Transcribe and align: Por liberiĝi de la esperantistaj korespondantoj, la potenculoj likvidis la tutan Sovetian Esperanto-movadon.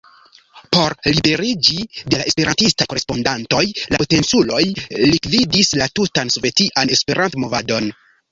Por 0.75 0.93
liberiĝi 1.15 1.75
de 2.13 2.21
la 2.21 2.25
esperantistaj 2.29 2.87
korespondantoj, 2.93 3.61
la 3.93 4.01
potenculoj 4.03 4.63
likvidis 5.13 5.71
la 5.83 5.89
tutan 6.01 6.35
Sovetian 6.37 6.95
Esperanto-movadon. 6.99 7.93